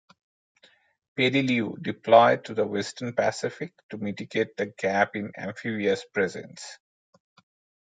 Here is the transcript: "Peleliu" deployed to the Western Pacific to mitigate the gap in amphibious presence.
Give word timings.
"Peleliu" 1.15 1.79
deployed 1.79 2.43
to 2.43 2.55
the 2.55 2.65
Western 2.65 3.13
Pacific 3.13 3.71
to 3.91 3.99
mitigate 3.99 4.57
the 4.57 4.65
gap 4.65 5.15
in 5.15 5.31
amphibious 5.37 6.03
presence. 6.05 6.79